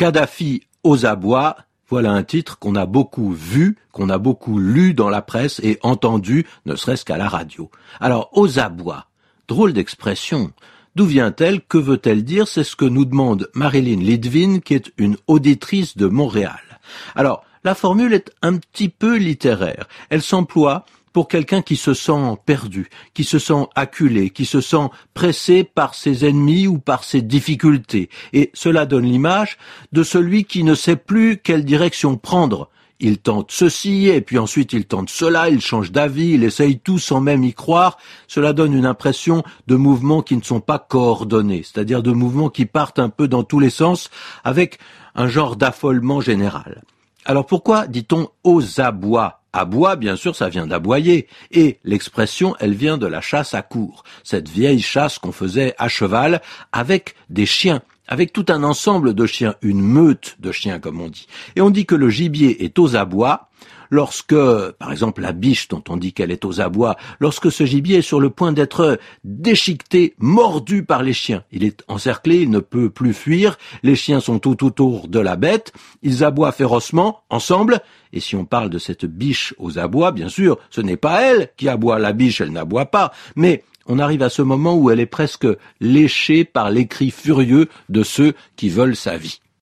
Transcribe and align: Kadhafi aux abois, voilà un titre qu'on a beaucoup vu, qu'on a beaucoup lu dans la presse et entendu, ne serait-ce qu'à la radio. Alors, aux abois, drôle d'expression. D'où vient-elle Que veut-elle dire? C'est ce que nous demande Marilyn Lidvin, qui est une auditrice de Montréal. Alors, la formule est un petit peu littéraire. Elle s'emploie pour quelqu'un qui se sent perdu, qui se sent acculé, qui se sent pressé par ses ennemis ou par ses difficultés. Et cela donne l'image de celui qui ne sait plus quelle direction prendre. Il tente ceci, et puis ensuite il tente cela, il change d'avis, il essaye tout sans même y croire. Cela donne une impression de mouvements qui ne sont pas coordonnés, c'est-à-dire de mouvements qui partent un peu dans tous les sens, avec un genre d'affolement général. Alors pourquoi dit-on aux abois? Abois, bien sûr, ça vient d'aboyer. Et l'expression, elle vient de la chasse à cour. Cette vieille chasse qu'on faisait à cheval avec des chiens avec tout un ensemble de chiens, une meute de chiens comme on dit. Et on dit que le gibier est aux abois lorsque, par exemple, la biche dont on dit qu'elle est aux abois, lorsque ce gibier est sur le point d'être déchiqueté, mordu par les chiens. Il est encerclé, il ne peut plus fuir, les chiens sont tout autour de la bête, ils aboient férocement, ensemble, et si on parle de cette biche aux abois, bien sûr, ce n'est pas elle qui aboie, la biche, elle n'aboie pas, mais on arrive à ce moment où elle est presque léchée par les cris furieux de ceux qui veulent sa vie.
Kadhafi 0.00 0.62
aux 0.82 1.04
abois, 1.04 1.58
voilà 1.90 2.12
un 2.12 2.22
titre 2.22 2.58
qu'on 2.58 2.74
a 2.74 2.86
beaucoup 2.86 3.32
vu, 3.32 3.76
qu'on 3.92 4.08
a 4.08 4.16
beaucoup 4.16 4.58
lu 4.58 4.94
dans 4.94 5.10
la 5.10 5.20
presse 5.20 5.60
et 5.62 5.78
entendu, 5.82 6.46
ne 6.64 6.74
serait-ce 6.74 7.04
qu'à 7.04 7.18
la 7.18 7.28
radio. 7.28 7.70
Alors, 8.00 8.30
aux 8.32 8.58
abois, 8.58 9.08
drôle 9.46 9.74
d'expression. 9.74 10.52
D'où 10.96 11.04
vient-elle 11.04 11.60
Que 11.60 11.76
veut-elle 11.76 12.24
dire? 12.24 12.48
C'est 12.48 12.64
ce 12.64 12.76
que 12.76 12.86
nous 12.86 13.04
demande 13.04 13.50
Marilyn 13.52 14.00
Lidvin, 14.00 14.60
qui 14.60 14.72
est 14.72 14.90
une 14.96 15.18
auditrice 15.26 15.98
de 15.98 16.06
Montréal. 16.06 16.80
Alors, 17.14 17.44
la 17.62 17.74
formule 17.74 18.14
est 18.14 18.32
un 18.40 18.56
petit 18.56 18.88
peu 18.88 19.18
littéraire. 19.18 19.86
Elle 20.08 20.22
s'emploie 20.22 20.86
pour 21.12 21.28
quelqu'un 21.28 21.62
qui 21.62 21.76
se 21.76 21.94
sent 21.94 22.36
perdu, 22.46 22.88
qui 23.14 23.24
se 23.24 23.38
sent 23.38 23.66
acculé, 23.74 24.30
qui 24.30 24.44
se 24.44 24.60
sent 24.60 24.88
pressé 25.14 25.64
par 25.64 25.94
ses 25.94 26.24
ennemis 26.24 26.66
ou 26.66 26.78
par 26.78 27.04
ses 27.04 27.22
difficultés. 27.22 28.08
Et 28.32 28.50
cela 28.54 28.86
donne 28.86 29.04
l'image 29.06 29.58
de 29.92 30.02
celui 30.02 30.44
qui 30.44 30.64
ne 30.64 30.74
sait 30.74 30.96
plus 30.96 31.38
quelle 31.38 31.64
direction 31.64 32.16
prendre. 32.16 32.68
Il 33.02 33.16
tente 33.16 33.50
ceci, 33.50 34.08
et 34.08 34.20
puis 34.20 34.38
ensuite 34.38 34.74
il 34.74 34.84
tente 34.84 35.08
cela, 35.08 35.48
il 35.48 35.62
change 35.62 35.90
d'avis, 35.90 36.32
il 36.32 36.44
essaye 36.44 36.78
tout 36.78 36.98
sans 36.98 37.22
même 37.22 37.44
y 37.44 37.54
croire. 37.54 37.96
Cela 38.28 38.52
donne 38.52 38.74
une 38.74 38.84
impression 38.84 39.42
de 39.66 39.74
mouvements 39.74 40.20
qui 40.20 40.36
ne 40.36 40.42
sont 40.42 40.60
pas 40.60 40.78
coordonnés, 40.78 41.62
c'est-à-dire 41.62 42.02
de 42.02 42.12
mouvements 42.12 42.50
qui 42.50 42.66
partent 42.66 42.98
un 42.98 43.08
peu 43.08 43.26
dans 43.26 43.42
tous 43.42 43.58
les 43.58 43.70
sens, 43.70 44.10
avec 44.44 44.78
un 45.14 45.28
genre 45.28 45.56
d'affolement 45.56 46.20
général. 46.20 46.82
Alors 47.24 47.46
pourquoi 47.46 47.86
dit-on 47.86 48.28
aux 48.44 48.80
abois? 48.80 49.39
Abois, 49.52 49.96
bien 49.96 50.16
sûr, 50.16 50.36
ça 50.36 50.48
vient 50.48 50.66
d'aboyer. 50.66 51.26
Et 51.50 51.78
l'expression, 51.84 52.54
elle 52.60 52.74
vient 52.74 52.98
de 52.98 53.06
la 53.06 53.20
chasse 53.20 53.54
à 53.54 53.62
cour. 53.62 54.04
Cette 54.22 54.48
vieille 54.48 54.82
chasse 54.82 55.18
qu'on 55.18 55.32
faisait 55.32 55.74
à 55.78 55.88
cheval 55.88 56.40
avec 56.72 57.14
des 57.28 57.46
chiens 57.46 57.82
avec 58.10 58.32
tout 58.32 58.46
un 58.48 58.64
ensemble 58.64 59.14
de 59.14 59.24
chiens, 59.24 59.54
une 59.62 59.80
meute 59.80 60.36
de 60.40 60.50
chiens 60.50 60.80
comme 60.80 61.00
on 61.00 61.08
dit. 61.08 61.28
Et 61.54 61.60
on 61.60 61.70
dit 61.70 61.86
que 61.86 61.94
le 61.94 62.10
gibier 62.10 62.64
est 62.64 62.76
aux 62.80 62.96
abois 62.96 63.50
lorsque, 63.90 64.34
par 64.78 64.90
exemple, 64.90 65.20
la 65.20 65.32
biche 65.32 65.68
dont 65.68 65.82
on 65.88 65.96
dit 65.96 66.12
qu'elle 66.12 66.30
est 66.30 66.44
aux 66.44 66.60
abois, 66.60 66.96
lorsque 67.18 67.52
ce 67.52 67.64
gibier 67.64 67.98
est 67.98 68.02
sur 68.02 68.20
le 68.20 68.30
point 68.30 68.52
d'être 68.52 68.98
déchiqueté, 69.24 70.14
mordu 70.18 70.84
par 70.84 71.02
les 71.02 71.12
chiens. 71.12 71.44
Il 71.52 71.64
est 71.64 71.82
encerclé, 71.88 72.36
il 72.36 72.50
ne 72.50 72.60
peut 72.60 72.88
plus 72.88 73.12
fuir, 73.12 73.58
les 73.82 73.96
chiens 73.96 74.20
sont 74.20 74.38
tout 74.38 74.64
autour 74.64 75.08
de 75.08 75.20
la 75.20 75.36
bête, 75.36 75.72
ils 76.02 76.24
aboient 76.24 76.52
férocement, 76.52 77.22
ensemble, 77.28 77.80
et 78.12 78.20
si 78.20 78.36
on 78.36 78.44
parle 78.44 78.70
de 78.70 78.78
cette 78.78 79.04
biche 79.04 79.54
aux 79.58 79.78
abois, 79.78 80.12
bien 80.12 80.28
sûr, 80.28 80.58
ce 80.70 80.80
n'est 80.80 80.96
pas 80.96 81.22
elle 81.22 81.50
qui 81.56 81.68
aboie, 81.68 81.98
la 81.98 82.12
biche, 82.12 82.40
elle 82.40 82.52
n'aboie 82.52 82.86
pas, 82.86 83.12
mais 83.36 83.64
on 83.86 83.98
arrive 83.98 84.22
à 84.22 84.30
ce 84.30 84.42
moment 84.42 84.76
où 84.76 84.90
elle 84.90 85.00
est 85.00 85.06
presque 85.06 85.46
léchée 85.80 86.44
par 86.44 86.70
les 86.70 86.86
cris 86.86 87.10
furieux 87.10 87.68
de 87.88 88.02
ceux 88.02 88.34
qui 88.56 88.68
veulent 88.68 88.96
sa 88.96 89.16
vie. 89.16 89.40